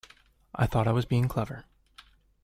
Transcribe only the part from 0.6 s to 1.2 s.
thought I was